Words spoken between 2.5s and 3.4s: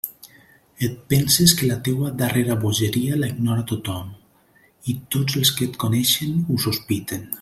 bogeria la